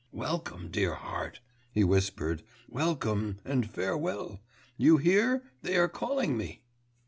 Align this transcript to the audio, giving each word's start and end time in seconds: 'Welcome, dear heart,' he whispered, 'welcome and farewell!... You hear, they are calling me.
'Welcome, 0.11 0.69
dear 0.71 0.95
heart,' 0.95 1.41
he 1.71 1.83
whispered, 1.83 2.41
'welcome 2.67 3.37
and 3.45 3.69
farewell!... 3.69 4.39
You 4.75 4.97
hear, 4.97 5.43
they 5.61 5.77
are 5.77 5.87
calling 5.87 6.35
me. 6.35 6.63